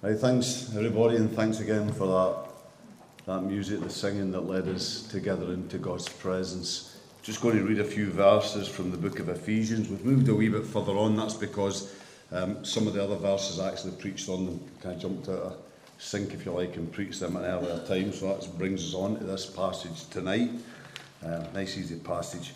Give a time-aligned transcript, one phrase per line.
[0.00, 2.48] Right, thanks everybody, and thanks again for that
[3.26, 6.96] that music, the singing that led us together into God's presence.
[7.24, 9.88] Just going to read a few verses from the book of Ephesians.
[9.88, 11.16] We've moved a wee bit further on.
[11.16, 11.92] That's because
[12.30, 15.34] um, some of the other verses I actually preached on them, kind of jumped out
[15.34, 15.56] of
[15.98, 18.12] sync, if you like, and preached them at an earlier time.
[18.12, 20.52] So that brings us on to this passage tonight.
[21.26, 22.54] Uh, nice, easy passage.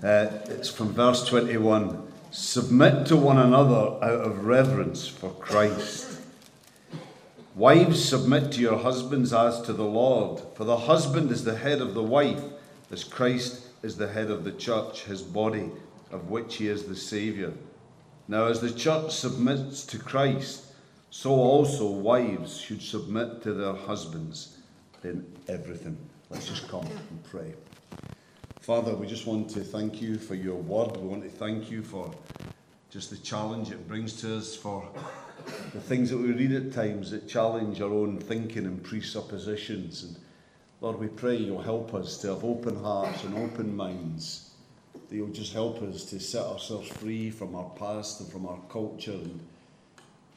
[0.00, 2.06] Uh, it's from verse 21.
[2.30, 6.19] Submit to one another out of reverence for Christ.
[7.60, 11.82] Wives, submit to your husbands as to the Lord, for the husband is the head
[11.82, 12.42] of the wife,
[12.90, 15.70] as Christ is the head of the church, his body,
[16.10, 17.52] of which he is the Saviour.
[18.28, 20.72] Now, as the church submits to Christ,
[21.10, 24.56] so also wives should submit to their husbands
[25.04, 25.98] in everything.
[26.30, 27.52] Let's just come and pray.
[28.60, 30.96] Father, we just want to thank you for your word.
[30.96, 32.10] We want to thank you for
[32.88, 34.88] just the challenge it brings to us, for
[35.72, 40.02] the things that we read at times that challenge our own thinking and presuppositions.
[40.02, 40.16] And
[40.80, 44.50] Lord, we pray you'll help us to have open hearts and open minds.
[45.08, 48.60] That you'll just help us to set ourselves free from our past and from our
[48.68, 49.12] culture.
[49.12, 49.40] And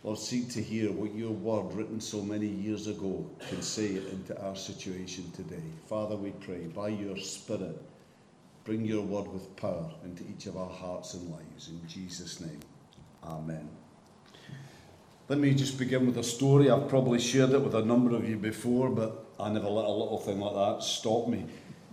[0.04, 4.40] Lord, seek to hear what your word, written so many years ago, can say into
[4.44, 5.64] our situation today.
[5.88, 7.82] Father, we pray, by your Spirit,
[8.66, 11.70] bring your word with power into each of our hearts and lives.
[11.70, 12.60] In Jesus' name,
[13.24, 13.70] amen.
[15.30, 16.70] Let me just begin with a story.
[16.70, 19.90] I've probably shared it with a number of you before, but I never let a
[19.90, 21.46] little thing like that stop me.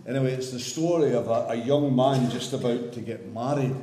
[0.05, 3.75] Anyway, it's the story of a, a young man just about to get married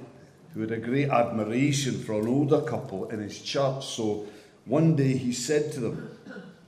[0.52, 3.86] who had a great admiration for an older couple in his church.
[3.86, 4.26] So
[4.66, 6.10] one day he said to them,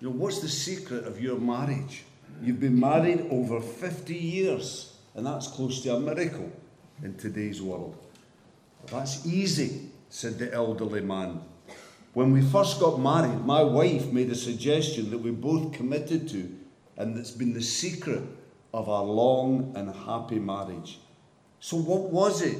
[0.00, 2.04] You know, what's the secret of your marriage?
[2.42, 6.50] You've been married over 50 years, and that's close to a miracle
[7.02, 7.94] in today's world.
[8.86, 11.42] That's easy, said the elderly man.
[12.12, 16.56] When we first got married, my wife made a suggestion that we both committed to,
[16.96, 18.22] and that's been the secret
[18.74, 20.98] of our long and happy marriage.
[21.60, 22.58] So, what was it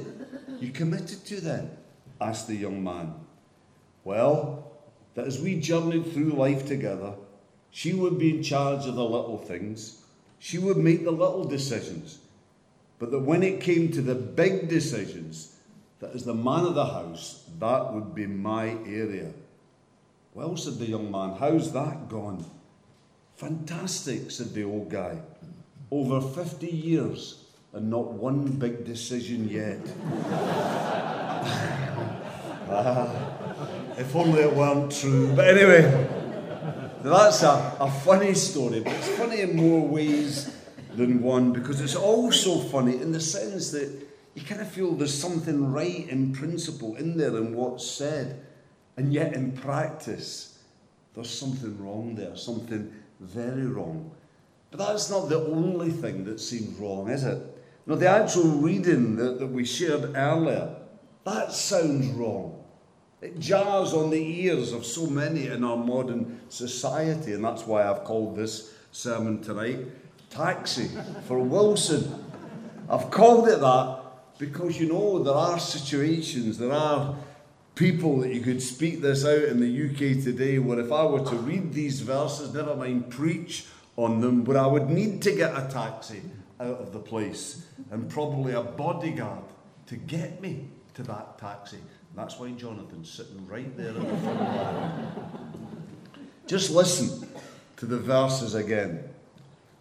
[0.59, 1.77] you committed to then?
[2.21, 3.15] asked the young man.
[4.03, 4.71] Well,
[5.15, 7.13] that as we journeyed through life together,
[7.71, 10.01] she would be in charge of the little things,
[10.39, 12.19] she would make the little decisions,
[12.99, 15.57] but that when it came to the big decisions,
[15.99, 19.31] that as the man of the house, that would be my area.
[20.33, 22.43] Well, said the young man, how's that gone?
[23.35, 25.19] Fantastic, said the old guy.
[25.91, 29.79] Over 50 years and not one big decision yet.
[32.67, 33.13] ah,
[33.95, 35.31] if only it weren't true.
[35.35, 35.83] But anyway,
[37.03, 40.57] that's a, a funny story, but it's funny in more ways
[40.95, 45.13] than one because it's also funny in the sense that you kind of feel there's
[45.13, 48.45] something right in principle in there in what's said.
[48.97, 50.59] And yet, in practice,
[51.13, 54.11] there's something wrong there, something very wrong.
[54.69, 57.41] But that's not the only thing that seems wrong, is it?
[57.85, 60.75] Now, the actual reading that, that we shared earlier,
[61.25, 62.63] that sounds wrong.
[63.21, 67.87] It jars on the ears of so many in our modern society, and that's why
[67.87, 69.79] I've called this sermon tonight
[70.29, 70.89] Taxi
[71.27, 72.25] for Wilson.
[72.89, 74.01] I've called it that
[74.41, 77.15] because you know there are situations, there are
[77.75, 81.23] people that you could speak this out in the UK today where if I were
[81.23, 85.51] to read these verses, never mind preach on them, where I would need to get
[85.51, 86.23] a taxi
[86.59, 89.43] out of the place and probably a bodyguard
[89.85, 91.77] to get me to that taxi.
[92.15, 95.07] That's why Jonathan's sitting right there in the front line.
[96.47, 97.29] Just listen
[97.77, 99.03] to the verses again.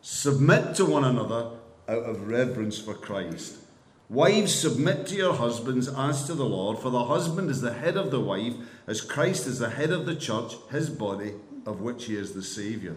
[0.02, 1.52] Submit to one another
[1.88, 3.59] out of reverence for Christ.
[4.10, 7.96] Wives, submit to your husbands as to the Lord, for the husband is the head
[7.96, 8.54] of the wife,
[8.88, 11.34] as Christ is the head of the church, his body,
[11.64, 12.96] of which he is the Saviour.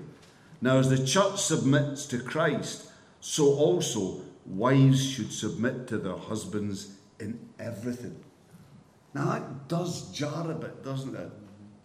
[0.60, 6.96] Now, as the church submits to Christ, so also wives should submit to their husbands
[7.20, 8.24] in everything.
[9.14, 11.30] Now, that does jar a bit, doesn't it?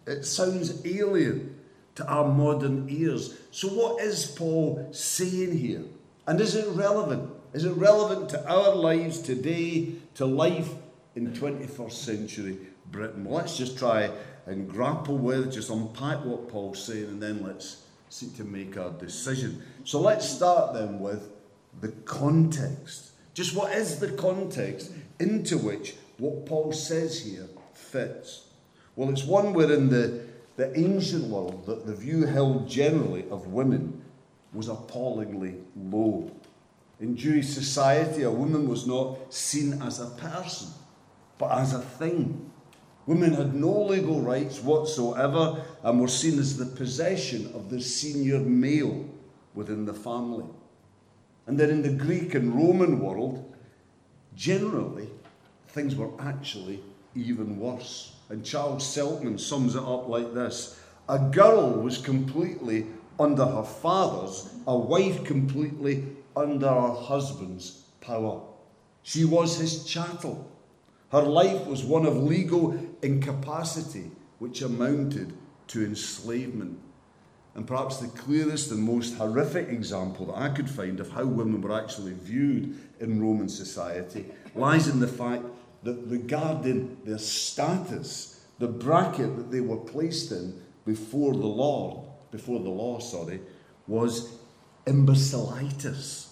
[0.07, 1.55] It sounds alien
[1.93, 3.37] to our modern ears.
[3.51, 5.83] So, what is Paul saying here?
[6.25, 7.31] And is it relevant?
[7.51, 10.69] Is it relevant to our lives today, to life
[11.15, 12.57] in 21st century
[12.91, 13.25] Britain?
[13.25, 14.11] Well, let's just try
[14.45, 18.91] and grapple with, just unpack what Paul's saying, and then let's seek to make our
[18.91, 19.63] decision.
[19.83, 21.31] So let's start then with
[21.81, 23.13] the context.
[23.33, 28.45] Just what is the context into which what Paul says here fits?
[28.95, 30.21] Well, it's one where in the,
[30.55, 34.03] the ancient world that the view held generally of women
[34.53, 36.31] was appallingly low.
[36.99, 40.69] In Jewish society, a woman was not seen as a person,
[41.37, 42.51] but as a thing.
[43.05, 48.39] Women had no legal rights whatsoever and were seen as the possession of the senior
[48.39, 49.05] male
[49.53, 50.45] within the family.
[51.47, 53.55] And then in the Greek and Roman world,
[54.35, 55.09] generally,
[55.69, 56.83] things were actually
[57.15, 58.13] even worse.
[58.29, 62.87] And Charles Seltman sums it up like this A girl was completely
[63.19, 66.05] under her father's, a wife completely
[66.39, 68.41] under her husband's power.
[69.03, 70.49] She was his chattel.
[71.11, 75.33] Her life was one of legal incapacity, which amounted
[75.67, 76.79] to enslavement.
[77.55, 81.61] And perhaps the clearest and most horrific example that I could find of how women
[81.61, 84.25] were actually viewed in Roman society
[84.55, 85.43] lies in the fact
[85.83, 92.59] that regarding their status, the bracket that they were placed in before the law, before
[92.59, 93.41] the law, sorry,
[93.87, 94.37] was
[94.85, 96.28] imbecillitas.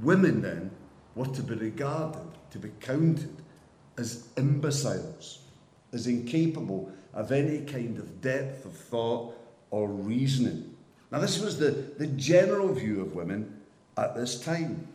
[0.00, 0.70] Women then
[1.14, 3.36] were to be regarded, to be counted
[3.98, 5.40] as imbeciles,
[5.92, 9.34] as incapable of any kind of depth of thought
[9.70, 10.74] or reasoning.
[11.10, 13.60] Now, this was the, the general view of women
[13.98, 14.88] at this time.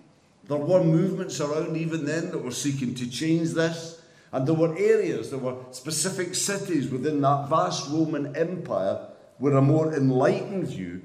[0.47, 4.01] There were movements around even then that were seeking to change this.
[4.31, 9.07] And there were areas, there were specific cities within that vast Roman Empire
[9.37, 11.03] where a more enlightened view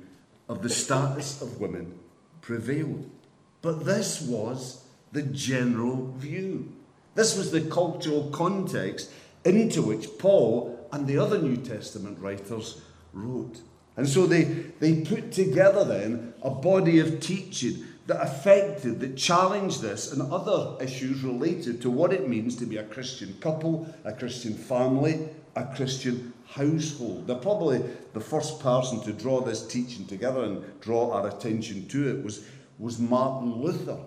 [0.48, 1.98] of the status of women
[2.40, 3.08] prevailed.
[3.62, 6.73] But this was the general view.
[7.14, 9.11] This was the cultural context
[9.44, 12.81] into which Paul and the other New Testament writers
[13.12, 13.61] wrote.
[13.97, 19.81] And so they, they put together then a body of teaching that affected, that challenged
[19.81, 24.12] this and other issues related to what it means to be a Christian couple, a
[24.12, 27.29] Christian family, a Christian household.
[27.29, 27.82] Now, probably
[28.12, 32.44] the first person to draw this teaching together and draw our attention to it was,
[32.82, 33.99] was Martin Luther.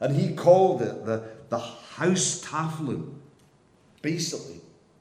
[0.00, 3.12] And he called it the, the Haustafel,
[4.02, 4.60] basically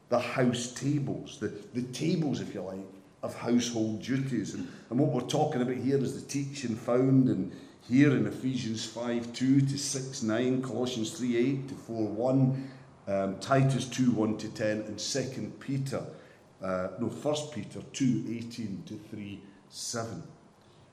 [0.10, 2.78] the house tables, the, the tables, if you like,
[3.24, 4.54] of household duties.
[4.54, 7.52] And, and what we're talking about here is the teaching found in,
[7.90, 12.70] here in Ephesians 5 2 to 6 9, Colossians 3 8 to 4 1,
[13.08, 16.04] um, Titus 2 1 to 10, and 2 Peter,
[16.62, 20.24] uh, no, 1 Peter 2 18 to 3 7.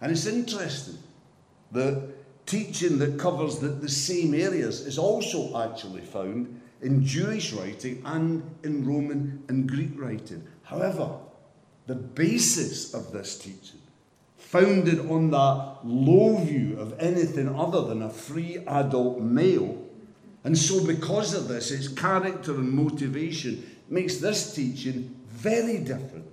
[0.00, 0.99] And it's interesting
[1.73, 2.19] that
[2.50, 8.43] teaching that covers the, the same areas is also actually found in Jewish writing and
[8.64, 10.43] in Roman and Greek writing.
[10.64, 11.11] However,
[11.87, 13.81] the basis of this teaching,
[14.37, 19.87] founded on that low view of anything other than a free adult male,
[20.43, 26.26] and so because of this, its character and motivation makes this teaching very different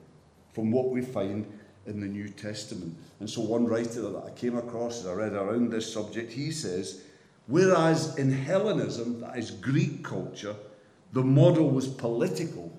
[0.54, 1.46] from what we find
[1.88, 2.96] in the New Testament.
[3.20, 6.52] And so, one writer that I came across as I read around this subject, he
[6.52, 7.02] says,
[7.48, 10.56] Whereas in Hellenism, that is Greek culture,
[11.14, 12.78] the model was political,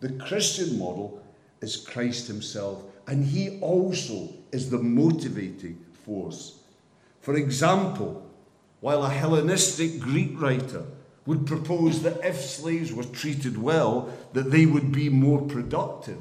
[0.00, 1.22] the Christian model
[1.60, 6.58] is Christ Himself, and He also is the motivating force.
[7.20, 8.28] For example,
[8.80, 10.84] while a Hellenistic Greek writer
[11.26, 16.18] would propose that if slaves were treated well, that they would be more productive,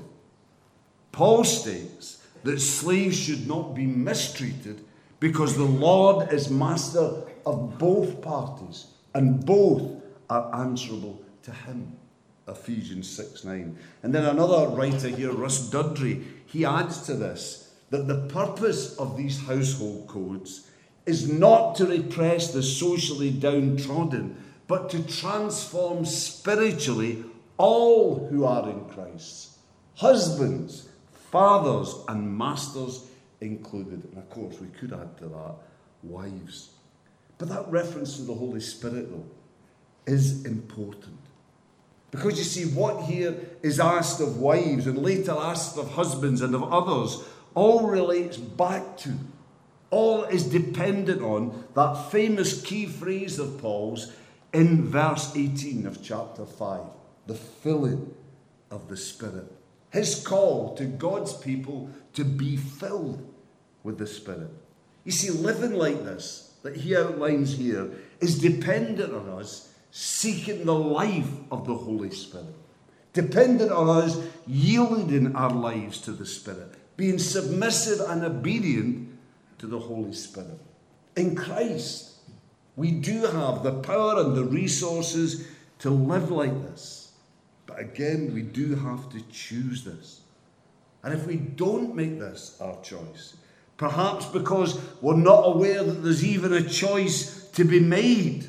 [1.12, 4.84] Paul states that slaves should not be mistreated
[5.20, 11.98] because the Lord is master of both parties and both are answerable to him.
[12.48, 13.78] Ephesians 6 9.
[14.04, 19.18] And then another writer here, Russ Dudrey, he adds to this that the purpose of
[19.18, 20.70] these household codes
[21.06, 24.36] is not to repress the socially downtrodden,
[24.68, 27.24] but to transform spiritually
[27.58, 29.58] all who are in Christ.
[29.96, 30.90] Husbands,
[31.32, 33.06] fathers, and masters
[33.42, 34.04] included.
[34.06, 35.56] And of course, we could add to that
[36.04, 36.70] wives.
[37.38, 39.26] But that reference to the Holy Spirit, though,
[40.06, 41.20] is important.
[42.10, 46.56] Because you see, what here is asked of wives and later asked of husbands and
[46.56, 49.14] of others all relates back to,
[49.90, 54.12] all is dependent on that famous key phrase of Paul's
[54.54, 56.82] in verse 18 of chapter 5
[57.28, 58.14] the filling
[58.72, 59.57] of the Spirit.
[59.92, 63.28] His call to God's people to be filled
[63.84, 64.52] with the Spirit.
[65.06, 67.90] You see, living like this, that he outlines here,
[68.20, 72.54] is dependent on us seeking the life of the Holy Spirit,
[73.14, 79.18] dependent on us yielding our lives to the Spirit, being submissive and obedient
[79.60, 80.60] to the Holy Spirit.
[81.16, 82.16] In Christ,
[82.76, 85.48] we do have the power and the resources
[85.80, 87.07] to live like this.
[87.68, 90.22] But again, we do have to choose this.
[91.04, 93.38] And if we don't make this our choice,
[93.78, 98.48] perhaps because we're not aware that there's even a choice to be made,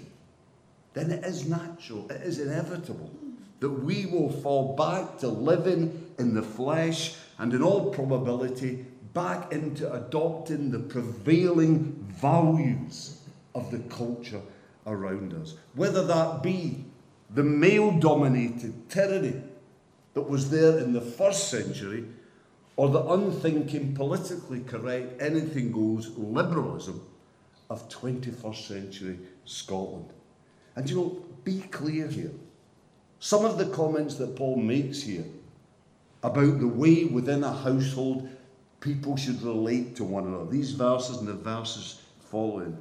[0.94, 3.10] then it is natural, it is inevitable
[3.60, 9.52] that we will fall back to living in the flesh and, in all probability, back
[9.52, 13.20] into adopting the prevailing values
[13.54, 14.40] of the culture
[14.87, 15.54] around us.
[15.75, 16.84] Whether that be
[17.30, 19.42] the male dominated tyranny
[20.14, 22.04] that was there in the first century
[22.76, 27.04] or the unthinking, politically correct, anything goes liberalism
[27.70, 30.08] of 21st century Scotland.
[30.76, 32.30] And you know, be clear here.
[33.18, 35.25] Some of the comments that Paul makes here
[36.23, 38.28] about the way within a household
[38.80, 42.76] people should relate to one another, these verses and the verses following,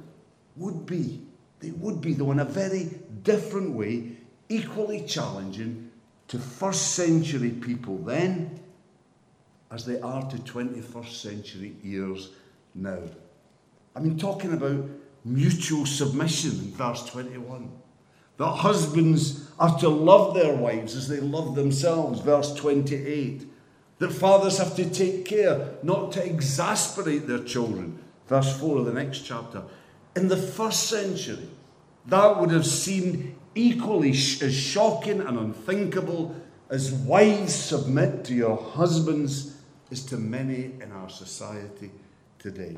[0.56, 1.22] would be,
[1.60, 2.90] they would be, though, in a very
[3.22, 4.12] different way,
[4.48, 5.90] equally challenging
[6.28, 8.60] to first century people then
[9.70, 12.30] as they are to 21st century ears
[12.74, 13.00] now.
[13.94, 14.84] I mean, talking about
[15.24, 17.70] mutual submission in verse 21.
[18.38, 23.46] That husbands are to love their wives as they love themselves, verse 28.
[23.98, 28.92] That fathers have to take care not to exasperate their children, verse 4 of the
[28.92, 29.64] next chapter.
[30.14, 31.48] In the first century,
[32.06, 36.34] that would have seemed equally sh- as shocking and unthinkable
[36.70, 39.56] as wives submit to your husbands
[39.90, 41.90] is to many in our society
[42.38, 42.76] today.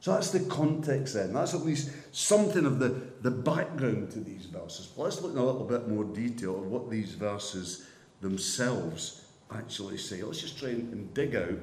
[0.00, 1.32] So that's the context then.
[1.32, 4.86] That's at least something of the, the background to these verses.
[4.86, 7.86] But let's look in a little bit more detail at what these verses
[8.20, 10.22] themselves actually say.
[10.22, 11.58] Let's just try and dig out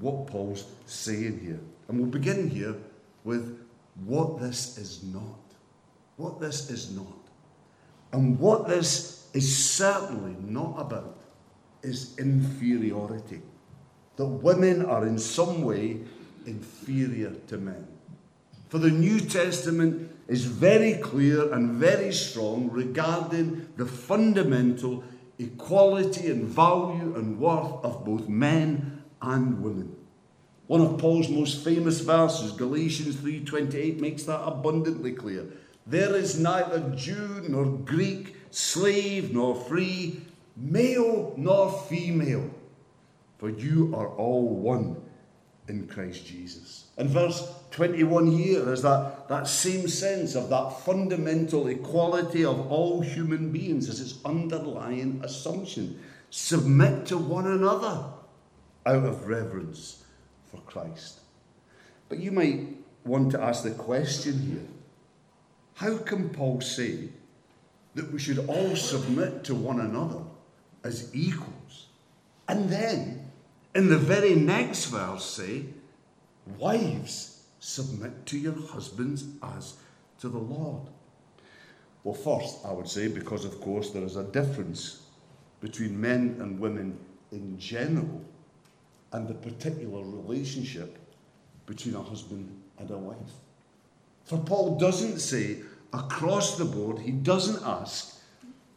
[0.00, 1.60] what Paul's saying here.
[1.88, 2.74] And we'll begin here
[3.24, 3.60] with
[4.04, 5.38] what this is not.
[6.16, 7.17] What this is not.
[8.12, 11.18] And what this is certainly not about
[11.82, 13.42] is inferiority.
[14.16, 16.00] That women are in some way
[16.46, 17.86] inferior to men.
[18.68, 25.04] For the New Testament is very clear and very strong regarding the fundamental
[25.38, 29.94] equality and value and worth of both men and women.
[30.66, 35.46] One of Paul's most famous verses, Galatians 3:28, makes that abundantly clear.
[35.88, 40.20] There is neither Jew nor Greek, slave nor free,
[40.54, 42.50] male nor female,
[43.38, 45.00] for you are all one
[45.66, 46.88] in Christ Jesus.
[46.98, 53.00] And verse 21 here is that, that same sense of that fundamental equality of all
[53.00, 55.98] human beings as its underlying assumption.
[56.28, 58.04] Submit to one another
[58.84, 60.04] out of reverence
[60.50, 61.20] for Christ.
[62.10, 64.77] But you might want to ask the question here
[65.78, 67.08] how can Paul say
[67.94, 70.22] that we should all submit to one another
[70.82, 71.86] as equals?
[72.48, 73.30] And then
[73.76, 75.66] in the very next verse say,
[76.58, 79.74] Wives, submit to your husbands as
[80.18, 80.88] to the Lord.
[82.02, 85.02] Well, first, I would say, because of course there is a difference
[85.60, 86.98] between men and women
[87.30, 88.24] in general
[89.12, 90.98] and the particular relationship
[91.66, 93.16] between a husband and a wife.
[94.28, 95.62] For Paul doesn't say
[95.94, 98.20] across the board, he doesn't ask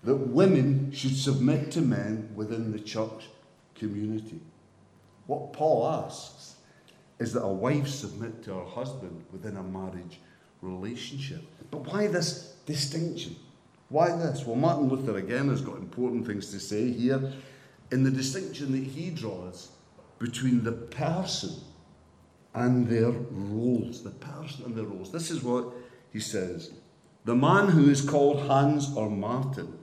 [0.04, 3.28] that women should submit to men within the church
[3.76, 4.40] community.
[5.28, 6.56] What Paul asks
[7.20, 10.22] is that a wife submit to her husband within a marriage
[10.62, 11.42] relationship.
[11.70, 13.36] But why this distinction?
[13.90, 14.46] Why this?
[14.46, 17.34] Well, Martin Luther again has got important things to say here
[17.92, 19.70] in the distinction that he draws
[20.18, 21.52] between the person
[22.54, 24.04] and their roles.
[24.04, 25.12] The person and their roles.
[25.12, 25.74] This is what
[26.12, 26.72] he says.
[27.26, 29.78] The man who is called Hans or Martin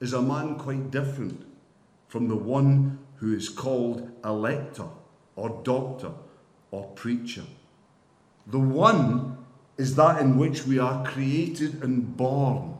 [0.00, 1.46] is a man quite different
[2.08, 4.88] from the one who is called a lector
[5.36, 6.12] or doctor
[6.70, 7.44] or preacher.
[8.46, 9.38] The one
[9.76, 12.76] is that in which we are created and born,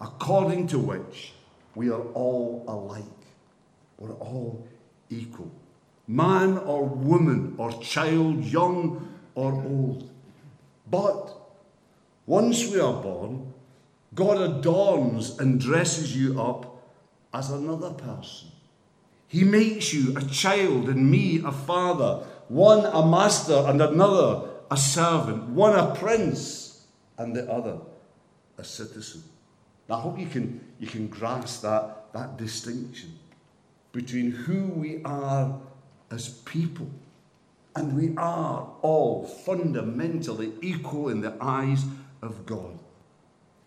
[0.00, 1.32] according to which
[1.74, 3.04] we are all alike.
[3.98, 4.66] We're all
[5.10, 5.50] equal.
[6.08, 10.10] Man or woman or child, young or old.
[10.90, 11.36] But
[12.26, 13.52] once we are born,
[14.14, 16.82] God adorns and dresses you up
[17.32, 18.48] as another person.
[19.28, 24.76] He makes you a child and me a father, one a master and another a
[24.76, 26.86] servant, one a prince
[27.18, 27.78] and the other
[28.56, 29.22] a citizen.
[29.88, 33.18] Now, I hope you can, you can grasp that, that distinction
[33.92, 35.60] between who we are
[36.10, 36.88] as people.
[37.76, 41.84] And we are all fundamentally equal in the eyes
[42.22, 42.78] of God.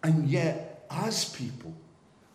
[0.04, 1.74] And yet, as people,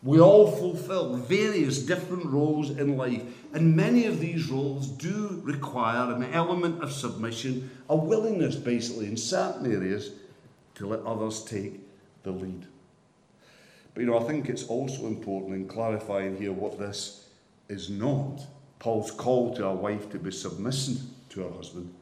[0.03, 3.23] we all fulfill various different roles in life,
[3.53, 9.17] and many of these roles do require an element of submission, a willingness, basically, in
[9.17, 10.13] certain areas,
[10.77, 11.81] to let others take
[12.23, 12.67] the lead.
[13.95, 17.29] But you know, I think it's also important in clarifying here what this
[17.69, 18.43] is not.
[18.79, 21.93] Paul's call to a wife to be submissive to her husband.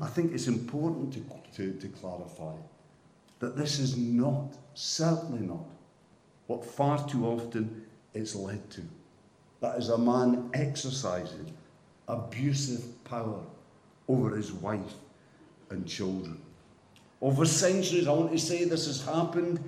[0.00, 1.20] I think it's important to,
[1.56, 2.54] to, to clarify
[3.40, 5.66] that this is not, certainly not,
[6.46, 8.82] what far too often it's led to.
[9.60, 11.52] That is a man exercising
[12.08, 13.40] abusive power
[14.08, 14.94] over his wife
[15.70, 16.40] and children.
[17.22, 19.62] Over centuries, I want to say this has happened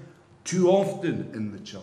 [0.44, 1.82] too often in the church.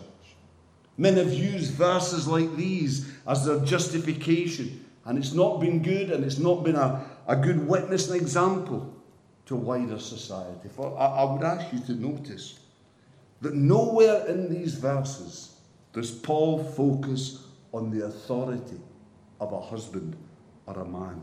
[1.00, 6.22] Men have used verses like these as their justification, and it's not been good and
[6.22, 8.94] it's not been a, a good witness and example
[9.46, 10.68] to wider society.
[10.68, 12.60] For I, I would ask you to notice
[13.40, 15.54] that nowhere in these verses
[15.94, 18.78] does Paul focus on the authority
[19.40, 20.14] of a husband
[20.66, 21.22] or a man.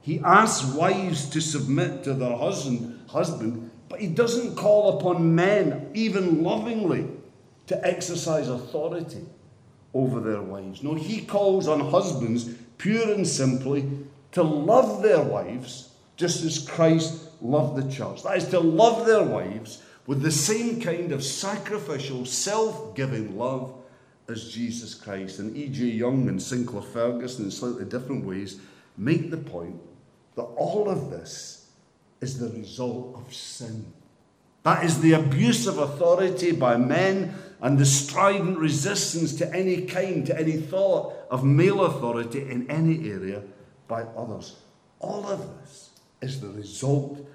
[0.00, 5.90] He asks wives to submit to their husband, husband, but he doesn't call upon men,
[5.92, 7.06] even lovingly,
[7.66, 9.24] to exercise authority
[9.94, 10.82] over their wives.
[10.82, 13.88] No, he calls on husbands pure and simply
[14.32, 18.22] to love their wives just as Christ loved the church.
[18.22, 23.74] That is to love their wives with the same kind of sacrificial, self giving love
[24.28, 25.38] as Jesus Christ.
[25.38, 25.84] And E.J.
[25.84, 28.60] Young and Sinclair Ferguson, in slightly different ways,
[28.96, 29.80] make the point
[30.36, 31.68] that all of this
[32.20, 33.92] is the result of sin.
[34.62, 40.26] That is the abuse of authority by men and the strident resistance to any kind,
[40.26, 43.42] to any thought of male authority in any area
[43.88, 44.56] by others.
[45.00, 47.26] All of this is the result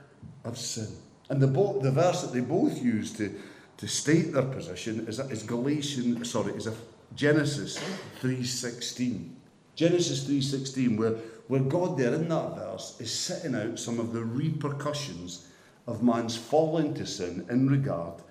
[0.44, 0.88] of sin.
[1.30, 3.34] And the, bo- the verse that they both use to,
[3.78, 6.74] to state their position is, is Galatians, sorry, is a
[7.16, 7.78] Genesis
[8.22, 9.30] 3.16.
[9.76, 11.12] Genesis 3.16, where,
[11.48, 15.48] where God there in that verse is setting out some of the repercussions
[15.88, 18.22] of man's fall into sin in regard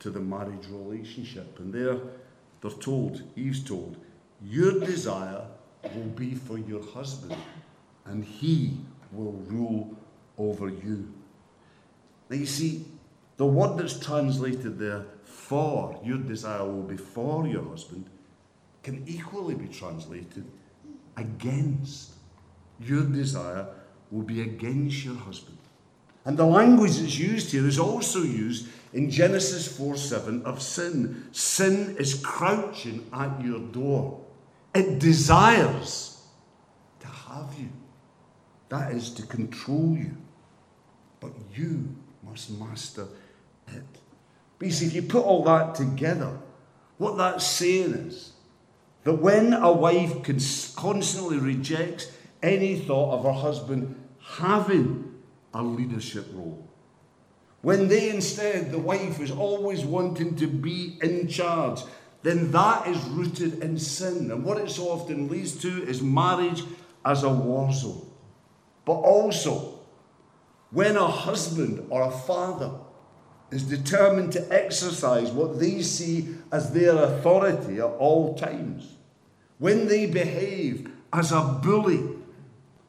[0.00, 1.58] to the marriage relationship.
[1.58, 1.98] And there
[2.60, 3.96] they're told, Eve's told,
[4.42, 5.44] your desire
[5.94, 7.36] will be for your husband,
[8.04, 8.78] and he
[9.12, 9.96] will rule
[10.36, 11.12] over you.
[12.28, 12.84] Now you see,
[13.36, 18.06] the word that's translated there, for, your desire will be for your husband,
[18.82, 20.44] can equally be translated
[21.16, 22.12] against.
[22.80, 23.66] Your desire
[24.10, 25.58] will be against your husband.
[26.24, 31.28] And the language that's used here is also used in Genesis 4 7 of sin.
[31.32, 34.24] Sin is crouching at your door,
[34.74, 36.22] it desires
[37.00, 37.70] to have you,
[38.68, 40.16] that is to control you.
[41.20, 43.08] But you must master
[43.68, 43.82] it.
[44.58, 46.38] But you see, if you put all that together,
[46.96, 48.32] what that's saying is
[49.04, 50.22] that when a wife
[50.76, 52.10] constantly rejects
[52.42, 55.14] any thought of her husband having
[55.54, 56.67] a leadership role,
[57.62, 61.82] when they instead, the wife is always wanting to be in charge,
[62.22, 64.30] then that is rooted in sin.
[64.30, 66.62] And what it so often leads to is marriage
[67.04, 68.06] as a war zone.
[68.84, 69.80] But also,
[70.70, 72.70] when a husband or a father
[73.50, 78.96] is determined to exercise what they see as their authority at all times,
[79.58, 82.16] when they behave as a bully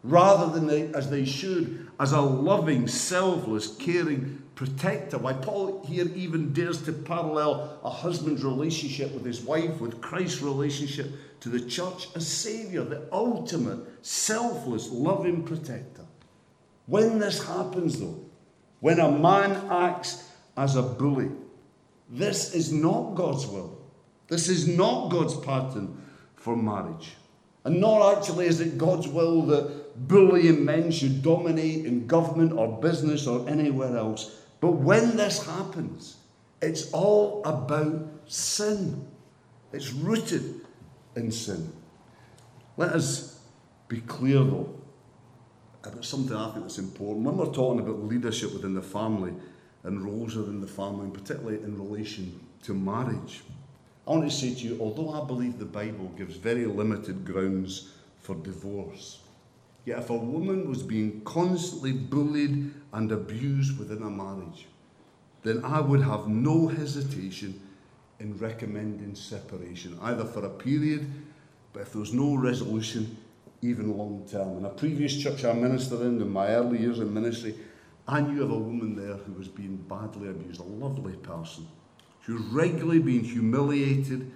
[0.04, 5.18] rather than they, as they should, as a loving, selfless, caring protector.
[5.18, 10.42] Why Paul here even dares to parallel a husband's relationship with his wife with Christ's
[10.42, 16.04] relationship to the church as Saviour, the ultimate, selfless, loving protector.
[16.88, 18.20] When this happens, though,
[18.82, 21.30] when a man acts as a bully,
[22.10, 23.80] this is not God's will.
[24.28, 26.02] This is not God's pattern
[26.36, 27.14] for marriage.
[27.64, 32.82] And nor actually is it God's will that bullying men should dominate in government or
[32.82, 34.36] business or anywhere else.
[34.62, 36.18] But when this happens,
[36.62, 39.08] it's all about sin.
[39.72, 40.62] It's rooted
[41.16, 41.72] in sin.
[42.78, 43.40] Let us
[43.88, 44.74] be clear, though,
[45.84, 47.26] about something I think that's important.
[47.26, 49.34] When we're talking about leadership within the family
[49.84, 53.44] and roles within the family, and particularly in relation to marriage,
[54.06, 57.92] I want to say to you, although I believe the Bible gives very limited grounds
[58.20, 59.20] for divorce,
[59.86, 64.68] yet if a woman was being constantly bullied and abused within a marriage,
[65.44, 67.60] then I would have no hesitation
[68.20, 71.10] in recommending separation, either for a period,
[71.72, 73.18] but if there was no resolution,
[73.62, 74.58] even long term.
[74.58, 77.56] In a previous church I ministered in, in my early years in ministry,
[78.08, 81.68] I knew of a woman there who was being badly abused, a lovely person
[82.26, 84.32] She was regularly being humiliated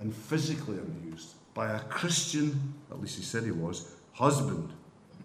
[0.00, 4.72] and physically abused by a Christian, at least he said he was, husband,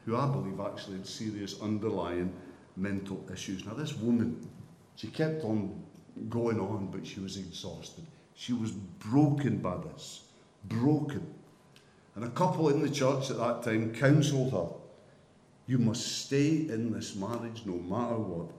[0.05, 2.33] who I believe actually had serious underlying
[2.77, 3.65] mental issues.
[3.65, 4.47] Now, this woman,
[4.95, 5.83] she kept on
[6.29, 8.05] going on, but she was exhausted.
[8.33, 10.23] She was broken by this.
[10.65, 11.25] Broken.
[12.15, 14.67] And a couple in the church at that time counseled her
[15.67, 18.51] you must stay in this marriage no matter what.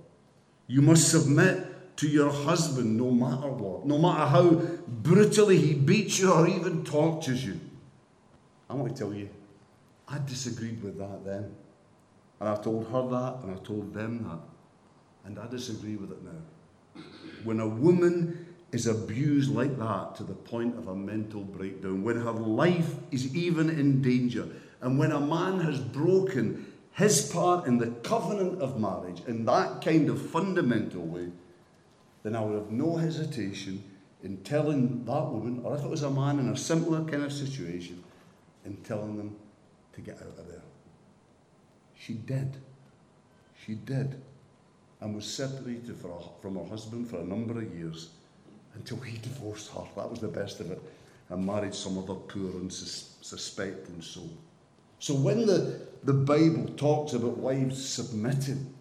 [0.67, 4.51] You must submit to your husband no matter what, no matter how
[4.89, 7.61] brutally he beats you or even tortures you.
[8.69, 9.31] I want to tell you,
[10.09, 11.55] I disagreed with that then.
[12.41, 14.39] And I told her that, and I told them that.
[15.27, 17.03] And I disagree with it now.
[17.45, 22.21] When a woman is abused like that to the point of a mental breakdown, when
[22.21, 24.49] her life is even in danger,
[24.81, 29.83] and when a man has broken his part in the covenant of marriage in that
[29.83, 31.31] kind of fundamental way,
[32.23, 33.83] then I would have no hesitation
[34.23, 37.33] in telling that woman, or if it was a man in a similar kind of
[37.33, 38.03] situation,
[38.65, 39.37] in telling them
[39.97, 40.63] to get out of there.
[41.99, 42.57] She did.
[43.65, 44.21] She did.
[45.01, 45.97] And was separated
[46.41, 48.11] from her husband for a number of years
[48.75, 49.83] until he divorced her.
[49.97, 50.81] That was the best of it.
[51.29, 54.31] And married some other poor and sus- suspecting soul.
[54.99, 58.73] So when the, the Bible talks about wives submitting,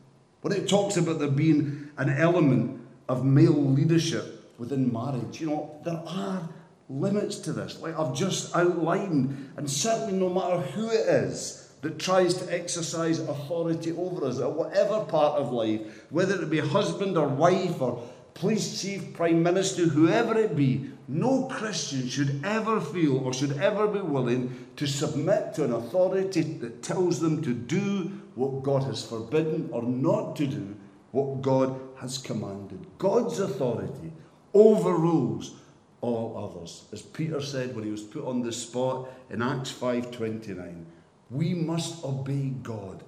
[0.41, 5.81] when it talks about there being an element of male leadership within marriage, you know,
[5.83, 6.47] there are
[6.89, 9.53] limits to this, like I've just outlined.
[9.57, 14.51] And certainly, no matter who it is that tries to exercise authority over us at
[14.51, 19.83] whatever part of life, whether it be husband or wife or police chief, prime minister,
[19.83, 25.53] whoever it be, no Christian should ever feel or should ever be willing to submit
[25.53, 30.47] to an authority that tells them to do what God has forbidden or not to
[30.47, 30.75] do
[31.11, 32.85] what God has commanded.
[32.97, 34.11] God's authority
[34.53, 35.55] overrules
[36.01, 36.85] all others.
[36.91, 40.85] As Peter said when he was put on the spot in Acts 5:29,
[41.29, 43.03] we must obey God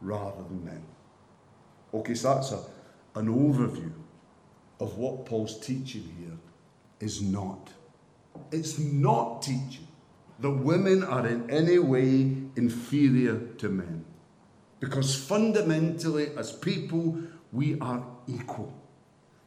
[0.00, 0.82] rather than men.
[1.92, 2.60] Okay, so that's a,
[3.14, 3.92] an overview
[4.80, 6.38] of what Paul's teaching here
[7.00, 7.70] is not.
[8.52, 9.88] It's not teaching
[10.40, 14.04] that women are in any way inferior to men.
[14.80, 17.18] Because fundamentally, as people,
[17.52, 18.72] we are equal.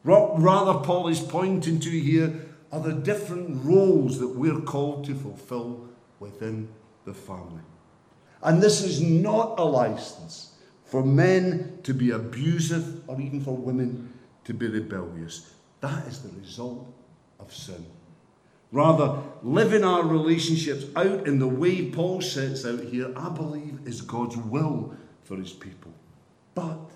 [0.04, 5.88] Rather, Paul is pointing to here are the different roles that we're called to fulfill
[6.18, 6.68] within
[7.04, 7.62] the family.
[8.42, 14.12] And this is not a license for men to be abusive or even for women
[14.44, 15.54] to be rebellious.
[15.80, 16.92] That is the result
[17.38, 17.86] of sin.
[18.72, 24.00] Rather, living our relationships out in the way Paul sets out here, I believe, is
[24.00, 25.92] God's will for his people.
[26.54, 26.90] But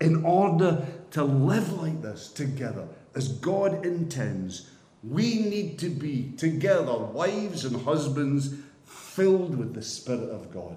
[0.00, 4.70] in order to live like this together, as God intends,
[5.02, 10.76] we need to be together, wives and husbands, filled with the Spirit of God.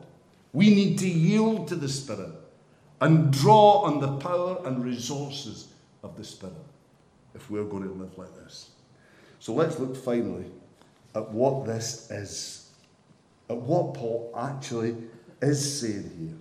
[0.53, 2.31] We need to yield to the Spirit
[2.99, 5.69] and draw on the power and resources
[6.03, 6.55] of the Spirit
[7.33, 8.71] if we're going to live like this.
[9.39, 10.45] So let's look finally
[11.15, 12.69] at what this is,
[13.49, 14.95] at what Paul actually
[15.41, 16.37] is saying here.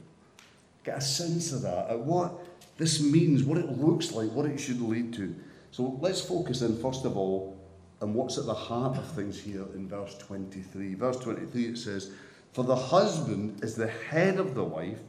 [0.84, 2.32] Get a sense of that, at what
[2.76, 5.34] this means, what it looks like, what it should lead to.
[5.70, 7.59] So let's focus in, first of all,
[8.00, 10.94] on what's at the heart of things here in verse 23.
[10.94, 12.10] Verse 23 it says,
[12.52, 15.00] For the husband is the head of the wife,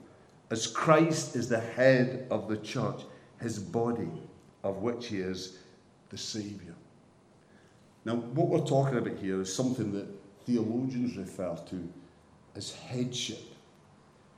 [0.50, 3.02] as Christ is the head of the church,
[3.40, 4.12] his body,
[4.64, 5.60] of which he is
[6.10, 6.76] the Saviour.
[8.04, 10.08] Now, what we're talking about here is something that
[10.46, 11.90] theologians refer to
[12.56, 13.40] as headship.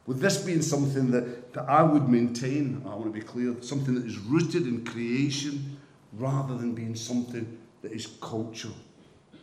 [0.06, 3.96] With this being something that, that I would maintain, I want to be clear, something
[3.96, 5.78] that is rooted in creation
[6.12, 8.74] rather than being something that is cultural.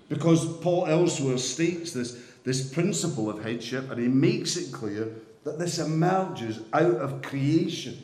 [0.09, 5.09] Because Paul elsewhere states this, this principle of headship and he makes it clear
[5.44, 8.03] that this emerges out of creation.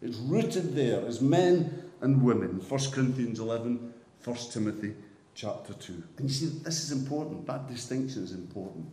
[0.00, 2.60] It's rooted there as men and women.
[2.66, 3.92] 1 Corinthians 11,
[4.24, 4.94] 1 Timothy
[5.34, 6.02] chapter 2.
[6.18, 7.46] And you see, this is important.
[7.46, 8.86] That distinction is important.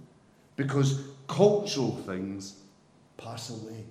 [0.55, 2.57] Because cultural things
[3.17, 3.85] pass away.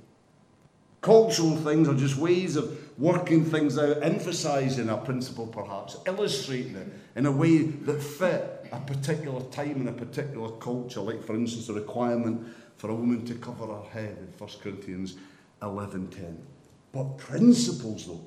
[1.01, 6.89] Cultural things are just ways of working things out, emphasizing a principle perhaps, illustrating it
[7.15, 11.01] in a way that fit a particular time and a particular culture.
[11.01, 15.17] Like, for instance, the requirement for a woman to cover her head in 1 Corinthians
[15.63, 16.37] 11.10.
[16.93, 18.25] But principles, though,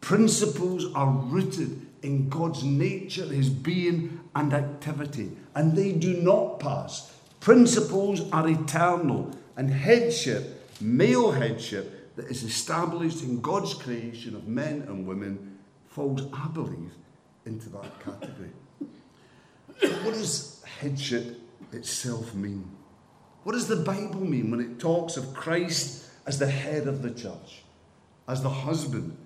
[0.00, 7.12] principles are rooted in God's nature, His being and activity, and they do not pass.
[7.40, 14.82] Principles are eternal, and headship, male headship, that is established in God's creation of men
[14.88, 15.58] and women,
[15.88, 16.92] falls, I believe,
[17.44, 18.50] into that category.
[20.02, 21.38] what does headship
[21.72, 22.68] itself mean?
[23.44, 27.10] What does the Bible mean when it talks of Christ as the head of the
[27.10, 27.62] church,
[28.26, 29.16] as the husband,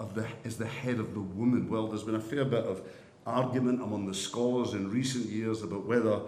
[0.00, 1.70] of the, as the head of the woman?
[1.70, 2.82] Well, there's been a fair bit of
[3.26, 6.20] argument among the scholars in recent years about whether,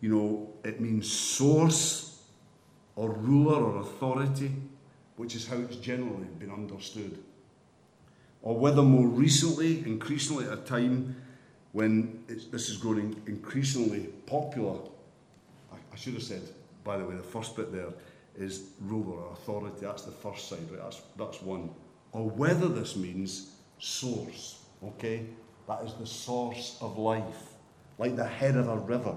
[0.00, 2.09] you know, it means source
[3.00, 4.52] or ruler or authority,
[5.16, 7.16] which is how it's generally been understood.
[8.42, 11.16] Or whether more recently, increasingly at a time
[11.72, 14.76] when this is growing increasingly popular,
[15.72, 16.42] I, I should have said,
[16.84, 17.88] by the way, the first bit there
[18.36, 19.78] is ruler or authority.
[19.80, 20.82] That's the first side, right?
[20.82, 21.70] That's, that's one.
[22.12, 25.24] Or whether this means source, okay?
[25.66, 27.54] That is the source of life.
[27.96, 29.16] Like the head of a river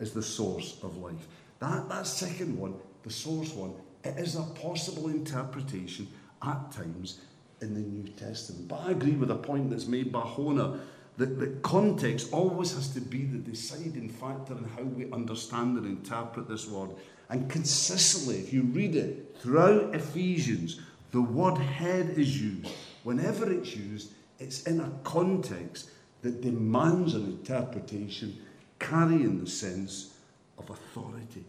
[0.00, 1.28] is the source of life.
[1.60, 6.08] That, that second one, the source one, it is a possible interpretation
[6.42, 7.20] at times
[7.60, 8.68] in the New Testament.
[8.68, 10.80] But I agree with a point that's made by Hoehner
[11.18, 15.86] that, that context always has to be the deciding factor in how we understand and
[15.86, 16.90] interpret this word.
[17.28, 22.72] And consistently, if you read it throughout Ephesians, the word head is used.
[23.02, 25.90] Whenever it's used, it's in a context
[26.22, 28.38] that demands an interpretation
[28.78, 30.14] carrying the sense
[30.58, 31.44] of authority.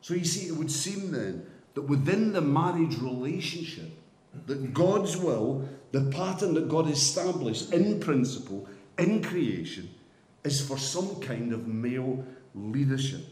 [0.00, 3.90] So you see, it would seem then that within the marriage relationship,
[4.46, 9.90] that God's will, the pattern that God established in principle, in creation,
[10.44, 13.24] is for some kind of male leadership.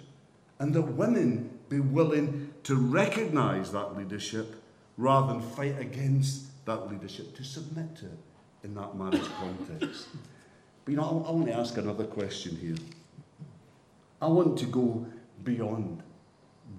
[0.59, 4.57] And that women be willing to recognize that leadership
[4.97, 8.19] rather than fight against that leadership, to submit to it
[8.65, 10.09] in that marriage context.
[10.85, 12.77] But you know, I, I want to ask another question here.
[14.21, 15.07] I want to go
[15.45, 16.03] beyond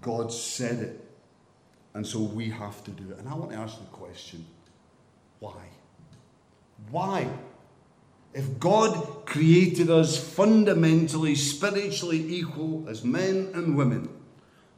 [0.01, 1.05] God said it,
[1.93, 3.19] and so we have to do it.
[3.19, 4.45] And I want to ask the question
[5.39, 5.63] why?
[6.91, 7.27] Why?
[8.33, 14.09] If God created us fundamentally, spiritually equal as men and women,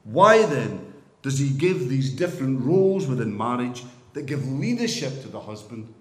[0.03, 5.39] why then does He give these different roles within marriage that give leadership to the
[5.39, 5.93] husband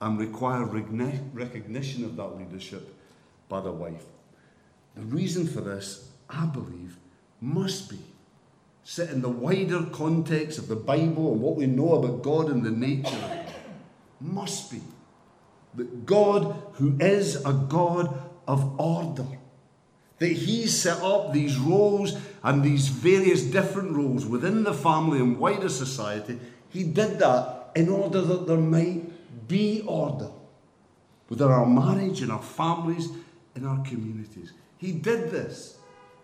[0.00, 2.94] and require recognition of that leadership
[3.48, 4.04] by the wife?
[4.96, 6.96] The reason for this, I believe,
[7.40, 7.98] must be
[8.88, 12.62] set in the wider context of the Bible and what we know about God and
[12.62, 13.54] the nature of God.
[14.18, 14.80] Must be
[15.74, 19.26] that God, who is a God of order,
[20.18, 25.38] that He set up these roles and these various different roles within the family and
[25.38, 26.38] wider society,
[26.70, 30.30] He did that in order that there might be order
[31.28, 33.10] within our marriage, in our families,
[33.54, 34.54] in our communities.
[34.78, 35.77] He did this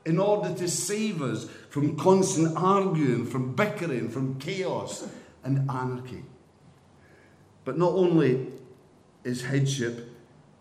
[0.06, 5.08] in order to save us from constant arguing, from bickering, from chaos
[5.42, 6.22] and anarchy.
[7.64, 8.48] But not only
[9.24, 10.10] is headship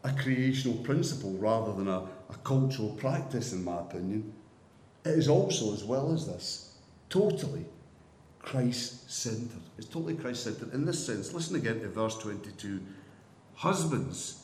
[0.03, 4.33] a creational principle rather than a, a cultural practice, in my opinion.
[5.05, 6.77] It is also, as well as this,
[7.09, 7.65] totally
[8.39, 9.61] Christ centered.
[9.77, 11.33] It's totally Christ centered in this sense.
[11.33, 12.81] Listen again to verse 22.
[13.55, 14.42] Husbands,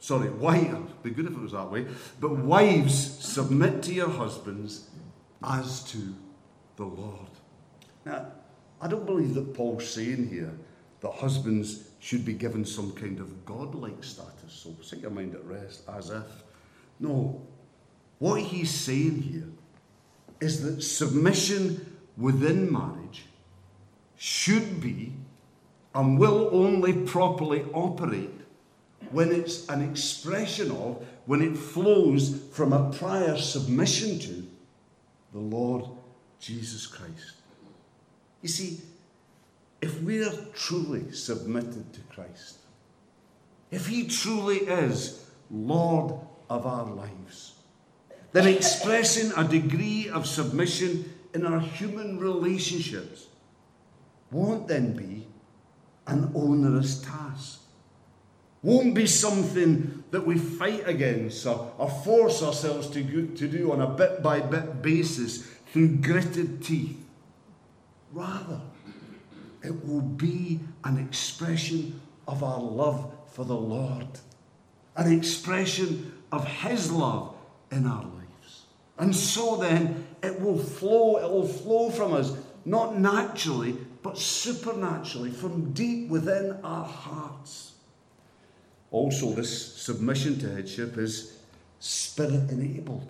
[0.00, 1.86] sorry, wives, be good if it was that way,
[2.18, 4.88] but wives, submit to your husbands
[5.44, 6.14] as to
[6.76, 7.28] the Lord.
[8.04, 8.32] Now,
[8.80, 10.52] I don't believe that Paul's saying here
[11.00, 14.52] that husbands should be given some kind of godlike status.
[14.52, 16.44] So set your mind at rest as if.
[16.98, 17.46] No.
[18.18, 19.48] What he's saying here
[20.40, 23.26] is that submission within marriage
[24.16, 25.12] should be
[25.94, 28.39] and will only properly operate
[29.10, 34.46] when it's an expression of, when it flows from a prior submission to
[35.32, 35.84] the Lord
[36.38, 37.34] Jesus Christ.
[38.42, 38.80] You see,
[39.80, 42.58] if we are truly submitted to Christ,
[43.70, 46.14] if He truly is Lord
[46.48, 47.54] of our lives,
[48.32, 53.26] then expressing a degree of submission in our human relationships
[54.30, 55.26] won't then be
[56.06, 57.59] an onerous task.
[58.62, 63.80] Won't be something that we fight against or, or force ourselves to, to do on
[63.80, 66.98] a bit by bit basis through gritted teeth.
[68.12, 68.60] Rather,
[69.62, 74.08] it will be an expression of our love for the Lord,
[74.96, 77.34] an expression of His love
[77.70, 78.66] in our lives.
[78.98, 82.32] And so then, it will flow, it will flow from us,
[82.64, 87.69] not naturally, but supernaturally, from deep within our hearts.
[88.90, 91.38] Also, this submission to headship is
[91.78, 93.08] spirit enabled.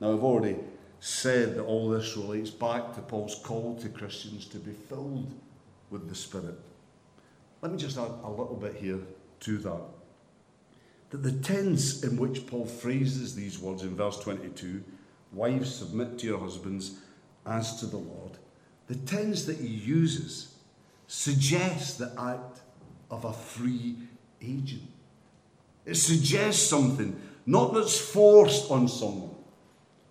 [0.00, 0.56] Now, I've already
[1.00, 5.32] said that all this relates back to Paul's call to Christians to be filled
[5.90, 6.58] with the Spirit.
[7.62, 9.00] Let me just add a little bit here
[9.40, 9.82] to that.
[11.10, 14.82] That the tense in which Paul phrases these words in verse 22,
[15.32, 16.98] wives submit to your husbands
[17.46, 18.38] as to the Lord,
[18.88, 20.54] the tense that he uses
[21.06, 22.60] suggests the act
[23.10, 23.96] of a free
[24.42, 24.82] agent.
[25.84, 29.34] It suggests something, not that's forced on someone,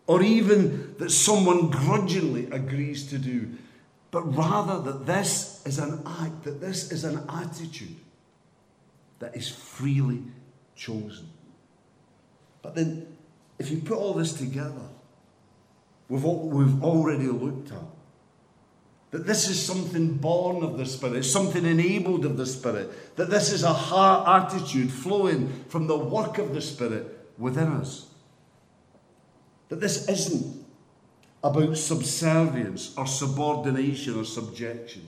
[0.07, 3.51] or even that someone grudgingly agrees to do,
[4.11, 7.97] but rather that this is an act, that this is an attitude
[9.19, 10.23] that is freely
[10.75, 11.29] chosen.
[12.61, 13.17] But then,
[13.59, 14.89] if you put all this together,
[16.07, 17.94] with what we've already looked at,
[19.15, 23.49] that this is something born of the Spirit, something enabled of the Spirit, that this
[23.54, 28.08] is a heart attitude flowing from the work of the Spirit within us.
[29.69, 30.65] That this isn't
[31.41, 35.08] about subservience or subordination or subjection.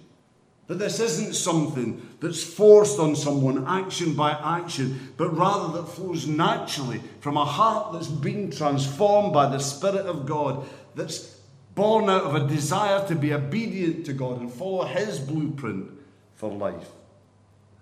[0.67, 6.27] That this isn't something that's forced on someone action by action, but rather that flows
[6.27, 10.65] naturally from a heart that's been transformed by the Spirit of God,
[10.95, 11.36] that's
[11.77, 15.91] born out of a desire to be obedient to God and follow His blueprint
[16.33, 16.89] for life.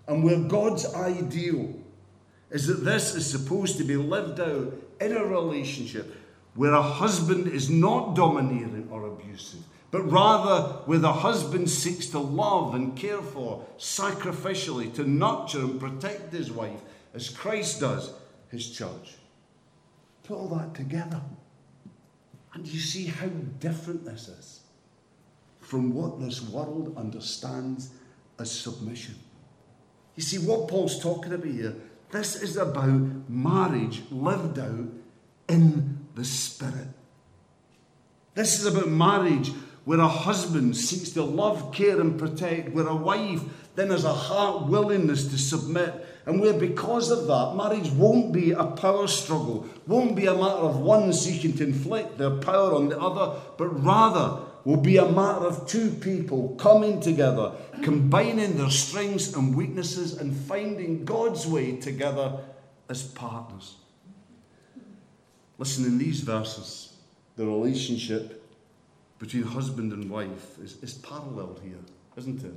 [0.05, 1.73] And where God's ideal
[2.51, 6.13] is that this is supposed to be lived out in a relationship
[6.55, 12.19] where a husband is not domineering or abusive, but rather where the husband seeks to
[12.19, 16.81] love and care for sacrificially, to nurture and protect his wife
[17.13, 18.11] as Christ does
[18.49, 19.15] his church.
[20.23, 21.21] Put all that together.
[22.55, 23.27] And you see how
[23.59, 24.61] different this is
[25.59, 27.89] from what this world understands
[28.39, 29.15] as submission.
[30.15, 31.75] You see, what Paul's talking about here,
[32.11, 34.87] this is about marriage lived out
[35.49, 36.87] in the Spirit.
[38.35, 39.51] This is about marriage
[39.83, 43.41] where a husband seeks to love, care, and protect, where a wife
[43.75, 48.51] then has a heart willingness to submit and where, because of that, marriage won't be
[48.51, 52.89] a power struggle, won't be a matter of one seeking to inflict their power on
[52.89, 57.51] the other, but rather will be a matter of two people coming together,
[57.83, 62.39] combining their strengths and weaknesses, and finding God's way together
[62.89, 63.75] as partners.
[65.59, 66.97] Listen, in these verses,
[67.37, 68.43] the relationship
[69.19, 71.77] between husband and wife is, is paralleled here,
[72.17, 72.53] isn't it?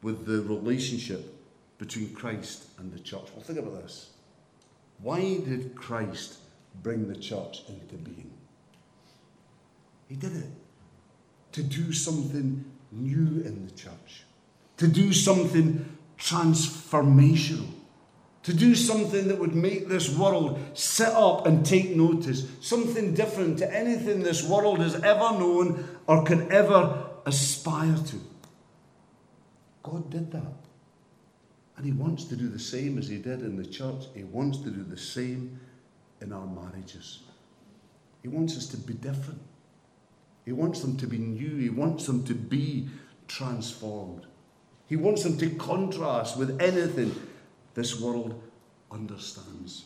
[0.00, 1.34] With the relationship
[1.78, 3.28] between Christ and the church.
[3.34, 4.10] Well, think about this.
[5.00, 6.38] Why did Christ
[6.82, 8.32] bring the church into being?
[10.08, 10.50] He did it
[11.52, 14.24] to do something new in the church,
[14.78, 17.68] to do something transformational,
[18.42, 23.58] to do something that would make this world sit up and take notice, something different
[23.58, 28.16] to anything this world has ever known or can ever aspire to.
[29.82, 30.67] God did that.
[31.78, 34.06] And He wants to do the same as He did in the church.
[34.12, 35.60] He wants to do the same
[36.20, 37.20] in our marriages.
[38.20, 39.40] He wants us to be different.
[40.44, 41.56] He wants them to be new.
[41.56, 42.88] He wants them to be
[43.28, 44.26] transformed.
[44.88, 47.14] He wants them to contrast with anything
[47.74, 48.42] this world
[48.90, 49.84] understands.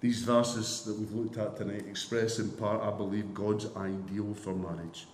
[0.00, 4.54] These verses that we've looked at tonight express in part, I believe, God's ideal for
[4.54, 5.06] marriage.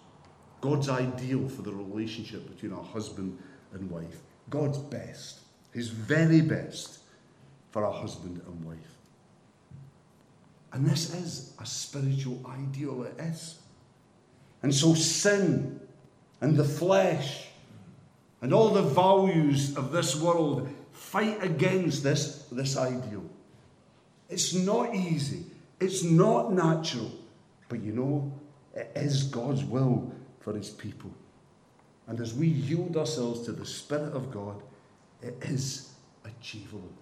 [0.61, 3.37] God's ideal for the relationship between a husband
[3.73, 4.21] and wife.
[4.51, 5.41] God's best,
[5.73, 6.99] His very best
[7.71, 8.77] for a husband and wife.
[10.73, 13.59] And this is a spiritual ideal, it is.
[14.63, 15.81] And so sin
[16.41, 17.49] and the flesh
[18.43, 23.25] and all the values of this world fight against this, this ideal.
[24.29, 25.45] It's not easy,
[25.81, 27.11] it's not natural,
[27.69, 28.33] but you know,
[28.75, 31.11] it is God's will for His people.
[32.11, 34.61] And as we yield ourselves to the Spirit of God,
[35.23, 35.93] it is
[36.25, 36.93] achievable.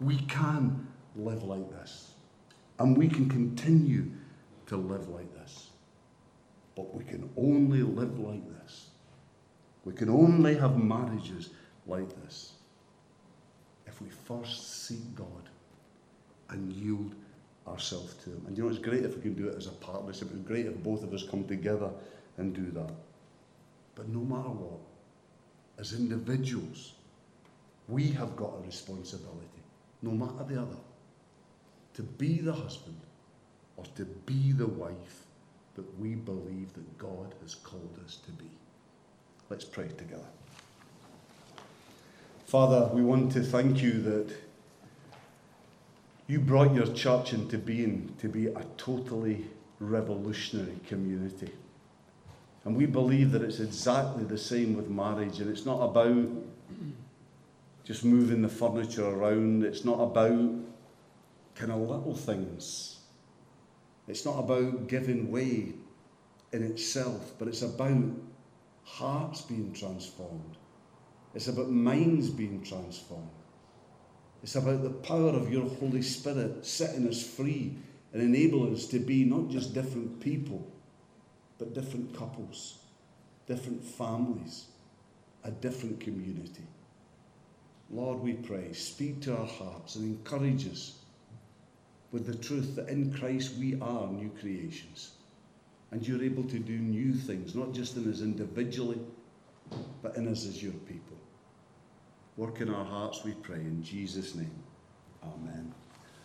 [0.00, 2.10] We can live like this.
[2.80, 4.10] And we can continue
[4.66, 5.68] to live like this.
[6.74, 8.88] But we can only live like this.
[9.84, 11.50] We can only have marriages
[11.86, 12.54] like this
[13.86, 15.50] if we first seek God
[16.48, 17.14] and yield
[17.68, 18.44] ourselves to Him.
[18.48, 20.30] And you know, it's great if we can do it as a partnership.
[20.34, 21.90] It's great if both of us come together
[22.38, 22.90] and do that.
[23.94, 24.80] But no matter what,
[25.78, 26.94] as individuals,
[27.88, 29.62] we have got a responsibility,
[30.02, 30.76] no matter the other,
[31.94, 32.98] to be the husband
[33.76, 35.26] or to be the wife
[35.74, 38.50] that we believe that God has called us to be.
[39.50, 40.26] Let's pray together.
[42.46, 44.34] Father, we want to thank you that
[46.26, 49.44] you brought your church into being to be a totally
[49.80, 51.50] revolutionary community.
[52.64, 56.28] And we believe that it's exactly the same with marriage, and it's not about
[57.84, 60.50] just moving the furniture around, it's not about
[61.54, 62.98] kind of little things.
[64.08, 65.74] It's not about giving way
[66.52, 68.04] in itself, but it's about
[68.84, 70.56] hearts being transformed
[71.34, 73.28] It's about minds being transformed.
[74.42, 77.76] It's about the power of your Holy Spirit setting us free
[78.12, 80.70] and enabling us to be not just different people,
[81.58, 82.78] but different couples,
[83.46, 84.66] different families,
[85.44, 86.66] a different community.
[87.90, 90.98] Lord, we pray, speak to our hearts and encourage us
[92.12, 95.12] with the truth that in Christ we are new creations.
[95.90, 99.00] And you're able to do new things, not just in us individually,
[100.02, 101.16] but in us as your people.
[102.36, 104.62] Work in our hearts, we pray, in Jesus' name.
[105.22, 105.72] Amen.